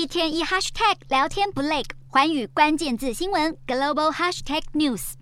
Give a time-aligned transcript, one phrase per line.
[0.00, 5.12] 一天一 hashtag 聊天不累，环宇关键字新闻 global hashtag news。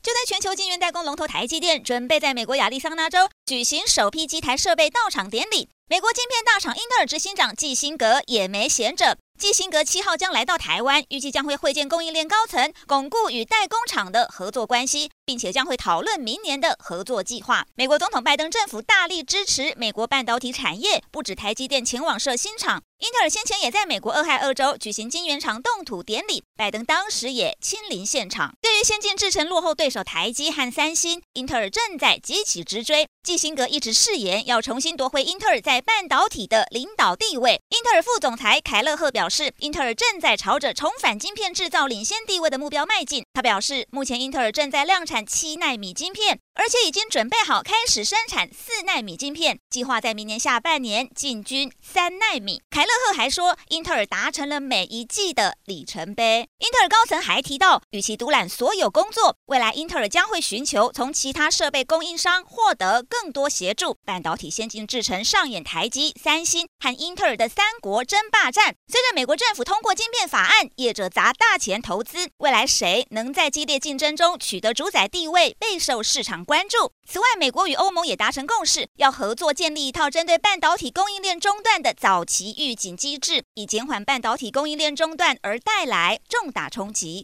[0.00, 9.18] 就在全球晶圆代工龙头台积电准备在美国亚利桑那州举行首批机台设备到场典礼，美国晶片大厂英特尔执行长基辛格也没闲着。
[9.36, 17.64] 基辛格七号将来到台湾，预计将会会见供应链高层，巩固与代工厂的合作关系，并且将会讨论明年的合作计划。
[17.76, 28.52] 美国总统拜登政府大力支持美国半导体产业，不止台积电前往设新厂，英特尔先前也在美国俄亥俄州举行晶圆厂动土典礼，拜登当时也亲临现场。
[28.60, 33.06] 对于先进制程落后对手台积和三星，英特尔正在急起直追。
[33.22, 37.60] 基辛格一直誓言要重新夺回英特尔在半导体的领导地位。
[37.68, 43.22] 英特尔副总裁凯勒赫表示，英特尔正在朝着重返晶片制造领先地位的目标迈进。
[43.34, 52.60] 他表示，目前英特尔正在量产七纳米晶片，而且已经准备好开始生产四纳米晶片，计划在明年下半年进军三纳米。
[52.70, 56.48] 凯勒赫还说，英特尔达成了每一季的里程碑。
[56.58, 63.02] 英特尔高层还提到，与其独揽所有工作，未来英特尔将会寻求从其他设备供应商获得。
[63.08, 68.74] 更多协助半导体先进制程上演台积、三星和英特尔的三国争霸战。
[68.86, 76.90] 随着美国政府通过晶片法案，业者砸大钱投资，未来谁能在激烈竞争中取得主宰地位，备受市场关注。
[77.06, 87.18] 此外，美国与欧盟也达成共识，要合作建立一套针对半导体供应链中断的早期预警机制，以减缓半导体供应链中断而带来重大冲击。